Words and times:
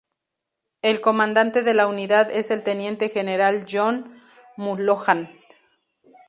El 0.81 0.99
comandante 0.99 1.61
de 1.61 1.75
la 1.75 1.85
unidad 1.85 2.31
es 2.31 2.49
el 2.49 2.63
Teniente 2.63 3.07
General 3.09 3.67
John 3.71 4.05
F. 4.07 4.11
Mulholland 4.57 5.27
Jr. 5.27 5.39